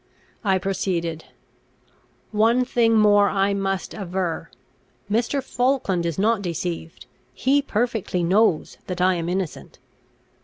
[0.43, 1.25] I proceeded:
[2.31, 4.49] "One thing more I must aver;
[5.11, 5.43] Mr.
[5.43, 9.77] Falkland is not deceived; he perfectly knows that I am innocent."